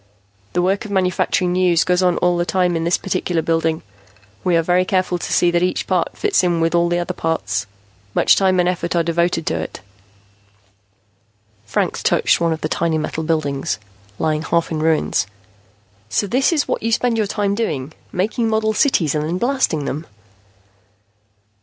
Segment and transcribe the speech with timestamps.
[0.53, 3.83] The work of manufacturing news goes on all the time in this particular building.
[4.43, 7.13] We are very careful to see that each part fits in with all the other
[7.13, 7.67] parts.
[8.15, 9.79] Much time and effort are devoted to it."
[11.67, 13.77] Franks touched one of the tiny model buildings,
[14.17, 15.27] lying half in ruins.
[16.09, 19.85] "So this is what you spend your time doing making model cities and then blasting
[19.85, 20.07] them."